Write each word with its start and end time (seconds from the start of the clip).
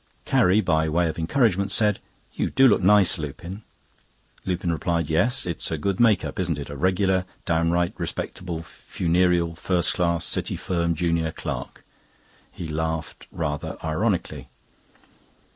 Carrie, 0.25 0.61
by 0.61 0.89
way 0.89 1.07
of 1.09 1.19
encouragement 1.19 1.71
said: 1.71 1.99
"You 2.33 2.49
do 2.49 2.67
look 2.67 2.81
nice, 2.81 3.19
Lupin." 3.19 3.61
Lupin 4.47 4.71
replied: 4.71 5.11
"Yes, 5.11 5.45
it's 5.45 5.69
a 5.69 5.77
good 5.77 5.99
make 5.99 6.25
up, 6.25 6.39
isn't 6.39 6.57
it? 6.57 6.71
A 6.71 6.75
regular 6.75 7.23
downright 7.45 7.93
respectable 7.99 8.63
funereal 8.63 9.53
first 9.53 9.93
class 9.93 10.25
City 10.25 10.55
firm 10.55 10.95
junior 10.95 11.31
clerk." 11.31 11.85
He 12.51 12.67
laughed 12.67 13.27
rather 13.31 13.77
ironically. 13.83 14.47